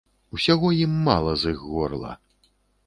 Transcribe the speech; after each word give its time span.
Усяго 0.35 0.71
ім 0.85 0.95
мала 1.11 1.37
з 1.43 1.53
іх 1.55 1.59
горла. 1.75 2.19